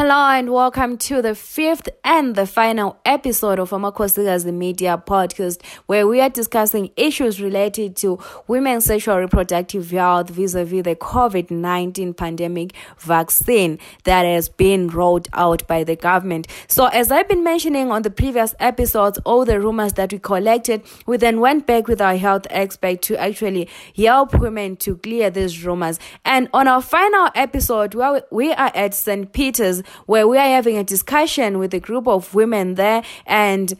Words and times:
Hello 0.00 0.26
and 0.28 0.52
welcome 0.52 0.96
to 0.96 1.20
the 1.20 1.34
fifth 1.34 1.88
and 2.04 2.36
the 2.36 2.46
final 2.46 3.00
episode 3.04 3.58
of 3.58 3.70
Amakosiga's 3.70 4.46
Media 4.46 4.96
Podcast, 5.04 5.60
where 5.86 6.06
we 6.06 6.20
are 6.20 6.30
discussing 6.30 6.92
issues 6.96 7.42
related 7.42 7.96
to 7.96 8.16
women's 8.46 8.84
sexual 8.84 9.16
reproductive 9.18 9.90
health 9.90 10.30
vis-a-vis 10.30 10.84
the 10.84 10.94
COVID-19 10.94 12.16
pandemic 12.16 12.74
vaccine 12.98 13.80
that 14.04 14.22
has 14.22 14.48
been 14.48 14.86
rolled 14.86 15.26
out 15.32 15.66
by 15.66 15.82
the 15.82 15.96
government. 15.96 16.46
So, 16.68 16.86
as 16.86 17.10
I've 17.10 17.26
been 17.28 17.42
mentioning 17.42 17.90
on 17.90 18.02
the 18.02 18.10
previous 18.10 18.54
episodes, 18.60 19.18
all 19.24 19.44
the 19.44 19.58
rumors 19.58 19.94
that 19.94 20.12
we 20.12 20.20
collected, 20.20 20.82
we 21.06 21.16
then 21.16 21.40
went 21.40 21.66
back 21.66 21.88
with 21.88 22.00
our 22.00 22.14
health 22.16 22.46
expert 22.50 23.02
to 23.02 23.16
actually 23.20 23.68
help 23.96 24.32
women 24.38 24.76
to 24.76 24.96
clear 24.98 25.28
these 25.30 25.64
rumors. 25.64 25.98
And 26.24 26.48
on 26.54 26.68
our 26.68 26.82
final 26.82 27.30
episode, 27.34 27.94
where 27.96 28.22
we 28.30 28.52
are 28.52 28.70
at 28.76 28.94
St. 28.94 29.32
Peter's 29.32 29.82
where 30.06 30.26
we 30.26 30.36
are 30.38 30.48
having 30.48 30.76
a 30.76 30.84
discussion 30.84 31.58
with 31.58 31.72
a 31.74 31.80
group 31.80 32.06
of 32.06 32.34
women 32.34 32.74
there 32.74 33.02
and 33.26 33.74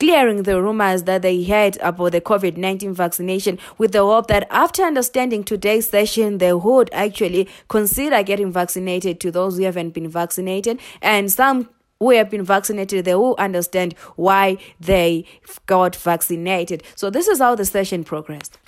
clearing 0.00 0.42
the 0.42 0.60
rumors 0.60 1.04
that 1.04 1.22
they 1.22 1.42
had 1.44 1.76
about 1.80 2.12
the 2.12 2.20
COVID 2.20 2.56
19 2.56 2.94
vaccination 2.94 3.58
with 3.78 3.92
the 3.92 4.00
hope 4.04 4.26
that 4.26 4.46
after 4.50 4.82
understanding 4.82 5.44
today's 5.44 5.88
session, 5.88 6.38
they 6.38 6.52
would 6.52 6.90
actually 6.92 7.48
consider 7.68 8.22
getting 8.22 8.52
vaccinated 8.52 9.20
to 9.20 9.30
those 9.30 9.56
who 9.56 9.64
haven't 9.64 9.90
been 9.90 10.08
vaccinated 10.08 10.80
and 11.00 11.30
some 11.32 11.68
who 12.00 12.10
have 12.10 12.28
been 12.28 12.42
vaccinated, 12.44 13.04
they 13.04 13.14
will 13.14 13.36
understand 13.38 13.94
why 14.16 14.58
they 14.80 15.24
got 15.66 15.94
vaccinated. 15.94 16.82
So, 16.96 17.08
this 17.08 17.28
is 17.28 17.38
how 17.38 17.54
the 17.54 17.64
session 17.64 18.02
progressed. 18.04 18.58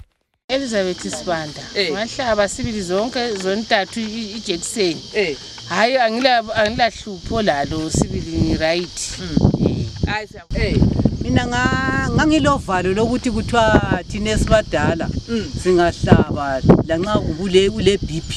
Elizabeth 0.48 1.00
Sibanda 1.02 1.60
eh. 1.74 1.88
ngahlaba 1.92 2.48
sibili 2.48 2.82
zonke 2.82 3.32
zontathu 3.42 4.00
ijekiseni 4.00 5.00
eh. 5.14 5.36
hayi 5.68 5.96
angilahlupho 5.98 7.42
lalo 7.42 7.90
sibili 7.90 8.38
ngiright 8.38 8.98
hmm. 9.16 9.84
eh. 10.56 10.76
mina 11.22 11.42
ngangilovalo 12.14 12.94
lokuthi 12.94 13.30
kuthiwa 13.30 14.00
thina 14.08 14.30
esibadala 14.30 15.06
hmm. 15.26 15.44
singahlaba 15.62 16.60
lanxa 16.86 17.14
kubule 17.26 17.62
ule 17.68 17.98
BP 18.02 18.32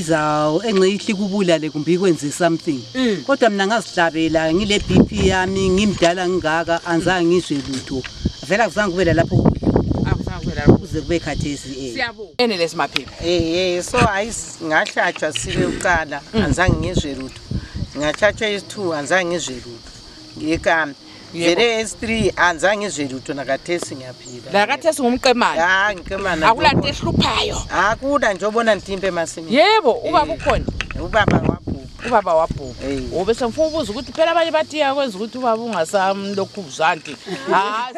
izawo 0.00 0.64
engceyihle 0.64 1.12
kubulale 1.14 1.68
kumbe 1.70 1.92
ikwenze 1.92 2.32
something 2.32 2.80
hmm. 2.96 3.16
kodwa 3.28 3.50
mina 3.52 3.66
ngazihlabela 3.66 4.48
ngile 4.54 4.78
BP 4.80 5.12
yami 5.12 5.68
ngimdala 5.68 6.24
ngingaka 6.28 6.80
anzange 6.88 7.26
ngizwe 7.28 7.56
lutho 7.68 8.00
vela 8.48 8.64
kuzange 8.68 8.90
kube 8.92 9.04
lalapho 9.04 9.55
kubekhathesi 11.00 11.98
enelesimaphila 12.38 13.12
eh. 13.20 13.26
ehe 13.26 13.76
eh, 13.76 13.82
so 13.84 13.98
hayi 13.98 14.32
ngahlatshwa 14.62 15.32
sibe 15.32 15.64
uqala 15.64 16.22
mm. 16.34 16.42
anzange 16.44 16.76
ngizwe 16.80 17.14
lutho 17.14 17.40
ngahlatshwa 17.98 18.48
esi-two 18.54 18.94
anzange 18.98 19.24
ngizwe 19.28 19.54
lutho 19.54 19.80
ngekam 20.42 20.88
vele 21.34 21.64
esi-three 21.80 22.32
anzange 22.36 22.76
ngizwe 22.86 23.04
lutho 23.12 23.32
nakathesi 23.34 23.92
ngiyaphila 23.96 24.52
nakathesi 24.52 24.98
ngumqemana 25.02 25.62
a 25.64 25.86
ah, 25.86 25.90
ngiqemana 25.94 26.42
akula 26.48 26.70
nto 26.74 26.88
ehluphayo 26.92 27.58
akula 27.80 28.28
nje 28.34 28.44
obona 28.48 28.74
ndithimpe 28.74 29.06
emasimini 29.12 29.56
yebo 29.58 29.90
eh, 30.04 30.08
ubaba 30.10 30.32
ukhona 30.38 30.64
ubaba 31.00 31.58
ubaba 32.06 32.32
wabhubu 32.34 33.16
obe 33.20 33.34
sengifuna 33.34 33.66
ubuza 33.68 33.90
ukuthi 33.92 34.12
phela 34.16 34.30
abanye 34.32 34.50
batiya 34.50 34.94
kwenza 34.94 35.16
ukuthi 35.18 35.36
ubaba 35.38 35.62
ungasamlokhu 35.62 36.60
zanti 36.78 37.12
hai 37.50 37.94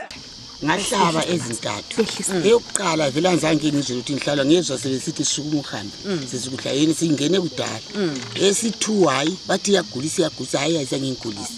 ngahlaba 0.65 1.25
ezintathu 1.29 2.03
mm. 2.03 2.43
eyokuqala 2.47 3.11
vele 3.11 3.29
anzangeni 3.29 3.79
izela 3.79 3.99
ukuthi 4.01 4.13
ngihlalwa 4.15 4.45
ngezwa 4.45 4.79
sebesithi 4.79 5.25
suke 5.25 5.57
umhambe 5.57 5.97
mm. 6.05 6.27
sesikuhla 6.31 6.71
yini 6.73 6.95
singene 6.95 7.41
kudala 7.41 7.81
mm. 7.95 8.21
esi-two 8.47 9.05
hhayi 9.07 9.37
bathi 9.49 9.71
iyagulisa 9.71 10.21
iyagulisa 10.23 10.59
hhayi 10.59 10.77
ayizange 10.77 11.11
ngigulise 11.11 11.55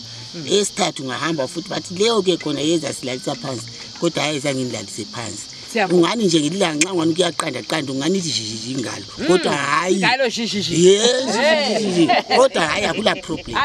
esithathu 0.59 1.05
ngahamba 1.05 1.49
futhi 1.49 1.69
bathi 1.69 1.95
leyo-ke 1.95 2.37
khona 2.37 2.61
yeza 2.61 2.93
silalisa 2.93 3.35
phansi 3.35 3.67
kodwa 4.01 4.23
hhayi 4.23 4.33
ayizange 4.35 4.65
ngilalise 4.65 5.05
phansi 5.15 5.45
ungani 5.95 6.25
nje 6.25 6.39
ngelilanga 6.41 6.79
nxa 6.93 6.93
ngani 6.95 7.13
kuyaqandaqanda 7.17 7.93
ungani 7.93 8.19
ithi 8.21 8.31
jijiji 8.37 8.75
ngalo 8.83 9.05
kodwa 9.29 9.53
hhayi 9.53 10.05
kodwa 12.37 12.63
hhayi 12.67 12.85
akula 12.85 13.15
problem 13.25 13.57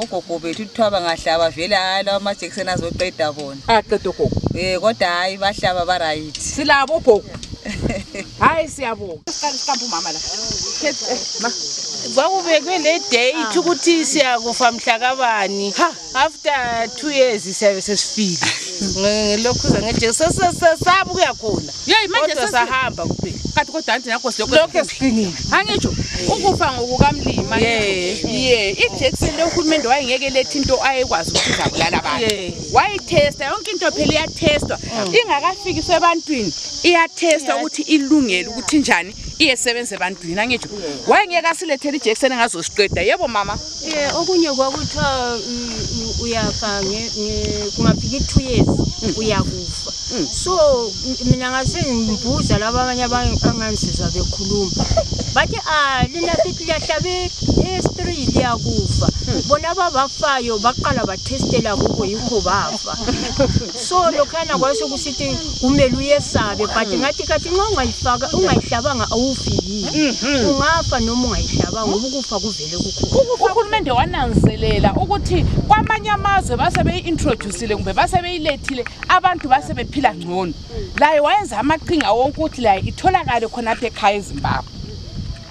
ogogo 0.00 0.34
bethu 0.38 0.64
kuthiwa 0.66 0.90
bangahlaba 0.90 1.46
vele 1.50 1.76
hhayi 1.76 2.02
lawa 2.04 2.16
amajekiseni 2.16 2.70
azoqeda 2.70 3.32
bona 3.36 3.60
aqeda 3.68 3.96
ah, 3.96 4.08
ogogo 4.12 4.47
Eh 4.60 4.76
kodwa 4.80 5.06
hayi 5.08 5.38
bahlaba 5.38 5.86
ba 5.86 5.98
right. 6.02 6.34
Silabo 6.34 6.98
gogo. 6.98 7.30
Hayi 8.42 8.66
siyabonga. 8.68 9.20
Isikhambi 9.30 9.84
umama 9.84 10.10
la. 10.12 10.18
Ma. 11.42 11.50
Kwakubekwe 12.14 12.78
le 12.78 12.98
date 12.98 13.56
ukuthi 13.58 14.06
siyakufa 14.06 14.72
mhla 14.72 14.98
kabani. 14.98 15.72
After 16.14 16.86
2 17.02 17.12
years 17.14 17.42
siyave 17.44 17.80
sesifile. 17.82 18.57
ngilokhu 18.84 19.66
uza 19.66 19.82
ngejesu 19.82 20.24
sesesaba 20.24 21.04
ukuya 21.10 21.34
khona 21.34 21.72
yeyi 21.86 22.08
manjesahamba 22.08 23.02
kuphela 23.08 23.36
kanti 23.54 23.62
kodwa 23.72 23.92
antinakoslokho 23.94 24.78
esihlingile 24.78 25.32
angitsho 25.56 25.90
ukufa 26.34 26.66
ngokukamlima 26.74 27.56
ye 27.56 28.16
ye 28.46 28.56
ijekiseni 28.84 29.36
lohulumende 29.38 29.86
wayengekelethi 29.88 30.58
into 30.58 30.76
ayekwazi 30.88 31.30
ukuthi 31.30 31.50
uzabulala 31.54 31.96
abantu 31.98 32.26
wayithesta 32.76 33.42
yonke 33.50 33.70
into 33.74 33.88
phela 33.94 34.12
iyathestwa 34.14 34.74
mm. 34.82 35.14
ingakafikiswa 35.18 35.94
ebantwini 35.98 36.50
iyathestwa 36.88 37.52
ukuthi 37.58 37.82
ilungele 37.94 38.46
ukuthi 38.50 38.76
njani 38.78 39.12
iye 39.44 39.56
sebenza 39.56 39.94
ebantwini 39.94 40.40
angitsho 40.42 40.68
waye 41.10 41.24
ngiyeke 41.26 41.48
asilethela 41.50 41.96
ijekiseni 41.98 42.34
engazosiqeda 42.34 43.00
yebo 43.08 43.24
mama 43.28 43.54
ye 43.90 43.94
eh, 44.04 44.18
okunye 44.18 44.50
kwakuthiwa 44.58 45.06
mm, 45.48 45.56
mm, 46.02 46.22
uyafa 46.24 46.70
kungafika 47.74 48.16
i-two 48.18 48.42
years 48.50 48.66
mm. 48.66 49.14
uyakufa 49.22 49.90
so 50.42 50.54
mina 51.30 51.46
ngase 51.54 51.78
ngibuza 51.86 52.58
laba 52.58 52.78
abanye 52.82 53.04
abangansizwa 53.06 54.06
bekhuluma 54.14 54.82
bathi 55.34 55.56
a 55.56 55.64
ah, 55.66 56.04
lina 56.12 56.32
fitla 56.42 56.74
hlabi 56.74 57.28
history 57.28 58.12
liyakufa 58.12 59.06
hmm. 59.06 59.48
bona 59.48 59.74
babafayo 59.74 60.58
baqala 60.58 61.04
ba 61.06 61.16
testela 61.16 61.76
kuko 61.76 62.04
yikho 62.04 62.40
bafa 62.40 62.96
so 63.78 64.10
lokhana 64.10 64.58
kwase 64.58 64.84
kusithi 64.86 65.36
kumele 65.60 65.96
uyesabe 65.96 66.64
but 66.66 66.70
hmm. 66.88 67.00
ngathi 67.00 67.22
kathi 67.26 67.48
nxa 67.50 67.64
ungayifaka 67.68 68.28
ungayihlabanga 68.36 69.06
awufikile 69.10 70.12
hmm. 70.12 70.48
ungafa 70.50 71.00
noma 71.00 71.28
ungayihlabanga 71.28 71.86
ngoba 71.86 72.08
ukufa 72.08 72.38
kuvele 72.40 72.76
kukhouhulumende 72.78 73.90
wananzelela 73.90 74.92
ukuthi 74.94 75.44
kwamanye 75.68 76.10
amazwe 76.10 76.56
basebeyi-introduce-ile 76.56 77.76
kumbe 77.76 77.92
basebeyilethile 77.92 78.84
abantu 79.08 79.48
basebephila 79.48 80.14
ngcono 80.14 80.52
laye 80.96 81.20
wayenza 81.20 81.58
amaqhinga 81.58 82.12
wonke 82.12 82.38
ukuthi 82.40 82.60
laye 82.60 82.80
itholakale 82.80 83.48
khonapha 83.48 83.86
ekhaya 83.86 84.16
ezimbabwe 84.16 84.77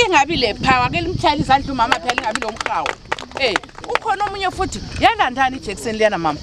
ingabi 0.05 0.35
le 0.37 0.49
phawa 0.53 0.89
ke 0.89 1.01
limtshayela 1.01 1.41
izandla 1.43 1.71
umama 1.73 1.95
phela 1.99 2.13
ingabi 2.17 2.39
lo 2.41 2.51
mhawu 2.51 2.87
um 2.87 3.41
eh, 3.41 3.55
ukhona 3.89 4.23
omunye 4.25 4.51
futhi 4.51 4.79
yalandani 5.03 5.57
ijekiseni 5.57 5.97
liyana 5.97 6.17
mama 6.17 6.39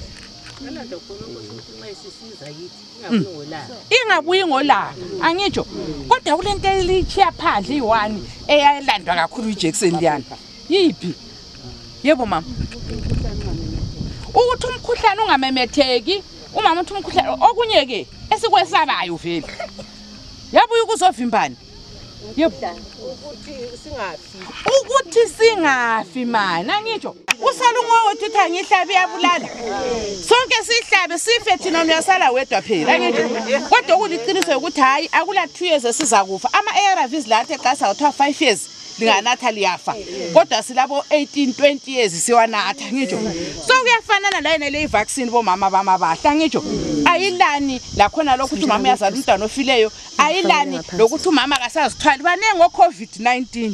ingabuyi 4.03 4.45
ngolanga 4.45 4.93
angitsho 5.21 5.63
kodwa 6.07 6.35
kulento 6.37 6.67
elitshiya 6.67 7.31
phandle 7.31 7.73
iyi-one 7.75 8.19
eyayilandwa 8.47 9.15
kakhulu 9.15 9.47
ijekiseni 9.49 9.97
liyani 9.99 10.25
yiphi 10.69 11.11
yebo 12.03 12.25
mama 12.25 12.47
ukuthi 14.29 14.67
umkhuhlane 14.67 15.21
ungamemetheki 15.21 16.23
umama 16.57 16.81
uthi 16.81 16.93
umkhuhlane 16.93 17.29
okunye-ke 17.47 17.99
esikwesabayo 18.33 19.15
vele 19.15 19.47
yabuye 20.51 20.81
ukuzovimbani 20.83 21.55
ukuthi 24.75 25.21
singafi 25.37 26.25
mani 26.25 26.71
angitsho 26.71 27.15
usalungowothi 27.51 28.25
uthi 28.25 28.37
angihlabi 28.39 28.93
yabulala 28.93 29.39
so 30.27 30.35
sihlabe 30.63 31.17
sife 31.19 31.57
thina 31.63 31.83
niyasala 31.83 32.31
wedwa 32.31 32.61
phela 32.61 32.93
angithi 32.93 33.59
kodwa 33.69 33.95
okuliciniso 33.95 34.51
yokuthi 34.51 34.81
hhayi 34.81 35.09
akula 35.11 35.47
two 35.47 35.65
years 35.65 35.85
esizakufa 35.85 36.49
ama-aravis 36.53 37.27
lathi 37.27 37.53
eqasa 37.53 37.87
kuthiwa 37.89 38.11
five 38.11 38.41
years 38.41 38.61
linganatha 38.99 39.51
liyafa 39.51 39.95
kodwa 40.33 40.63
silabo 40.63 40.97
18 41.09 41.51
20 41.51 41.91
years 41.91 42.13
siwanatha 42.25 42.91
ngitsho 42.93 43.19
so 43.67 43.73
kuyafanana 43.81 44.41
layena 44.41 44.69
le 44.69 44.81
ivaccine 44.81 45.31
bomama 45.31 45.69
bama 45.69 45.97
bahla 45.97 46.35
ngitsho 46.35 46.63
ayilani 47.05 47.81
lakhona 47.97 48.35
lokhu 48.35 48.45
ukuthi 48.55 48.63
umama 48.65 48.83
uyazala 48.83 49.15
umntwana 49.15 49.45
ofileyo 49.45 49.91
ayilani 50.17 50.79
lokuthi 50.97 51.29
umama 51.29 51.55
akasazithwali 51.55 52.23
baningi 52.23 52.53
ngo-covid-19 52.55 53.73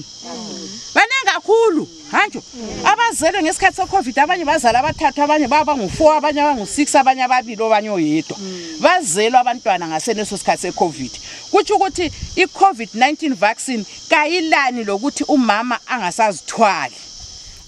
baningi 0.95 1.25
kakhulu 1.33 1.87
hantsho 2.11 2.41
abazelwe 2.85 3.43
ngesikhathi 3.43 3.75
se-covid 3.75 4.19
abanye 4.19 4.45
bazala 4.47 4.79
abathathu 4.79 5.21
abanye 5.27 5.47
baba 5.47 5.75
ngu-four 5.77 6.15
abanye 6.17 6.41
abangu-six 6.41 6.95
abanye 6.95 7.23
ababili 7.27 7.61
obanye 7.63 7.89
oyedwa 7.91 8.37
bazelwe 8.83 9.37
abantwana 9.39 9.87
ngaseneso 9.91 10.37
sikhathi 10.39 10.61
se-covid 10.71 11.11
kutsho 11.51 11.75
ukuthi 11.75 12.05
i-covid-19 12.39 13.33
vaccine 13.45 13.83
kayilani 14.09 14.83
lokuthi 14.87 15.23
umama 15.35 15.75
angasazithwali 15.93 16.95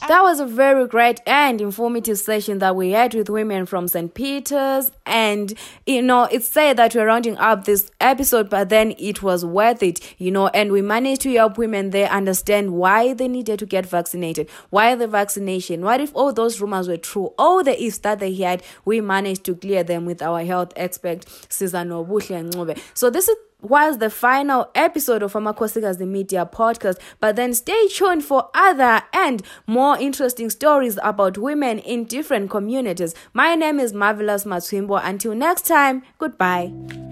That 0.07 0.21
was 0.21 0.39
a 0.39 0.45
very 0.45 0.87
great 0.87 1.19
and 1.25 1.59
informative 1.59 2.17
session 2.19 2.59
that 2.59 2.75
we 2.75 2.91
had 2.91 3.13
with 3.15 3.29
women 3.29 3.65
from 3.65 3.87
St. 3.89 4.13
Peter's. 4.13 4.91
And, 5.05 5.53
you 5.85 6.01
know, 6.01 6.23
it's 6.25 6.47
sad 6.47 6.77
that 6.77 6.95
we're 6.95 7.07
rounding 7.07 7.35
up 7.37 7.65
this 7.65 7.89
episode, 7.99 8.49
but 8.49 8.69
then 8.69 8.91
it 8.99 9.21
was 9.21 9.43
worth 9.43 9.81
it, 9.83 10.13
you 10.21 10.31
know, 10.31 10.47
and 10.49 10.71
we 10.71 10.81
managed 10.81 11.21
to 11.21 11.33
help 11.33 11.57
women 11.57 11.89
there 11.89 12.09
understand 12.09 12.71
why 12.73 13.13
they 13.13 13.27
needed 13.27 13.59
to 13.59 13.65
get 13.65 13.85
vaccinated, 13.85 14.49
why 14.69 14.95
the 14.95 15.07
vaccination, 15.07 15.81
what 15.83 15.99
if 15.99 16.15
all 16.15 16.31
those 16.31 16.61
rumors 16.61 16.87
were 16.87 16.97
true, 16.97 17.33
all 17.37 17.63
the 17.63 17.81
ifs 17.81 17.97
that 17.99 18.19
they 18.19 18.33
had, 18.35 18.63
we 18.85 19.01
managed 19.01 19.43
to 19.45 19.55
clear 19.55 19.83
them 19.83 20.05
with 20.05 20.21
our 20.21 20.45
health 20.45 20.71
expert, 20.75 21.25
Cesar 21.49 21.79
Nobuhle 21.79 22.49
Ngobe. 22.53 22.79
So 22.93 23.09
this 23.09 23.27
is 23.27 23.35
was 23.61 23.97
the 23.97 24.09
final 24.09 24.69
episode 24.75 25.23
of 25.23 25.33
Amakosika's 25.33 25.97
the 25.97 26.05
Media 26.05 26.47
podcast. 26.51 26.99
But 27.19 27.35
then 27.35 27.53
stay 27.53 27.87
tuned 27.93 28.23
for 28.23 28.49
other 28.53 29.01
and 29.13 29.41
more 29.65 29.97
interesting 29.97 30.49
stories 30.49 30.97
about 31.03 31.37
women 31.37 31.79
in 31.79 32.05
different 32.05 32.49
communities. 32.49 33.15
My 33.33 33.55
name 33.55 33.79
is 33.79 33.93
Marvelous 33.93 34.45
Matwimbo. 34.45 34.99
Until 35.03 35.33
next 35.35 35.65
time, 35.65 36.03
goodbye. 36.17 37.06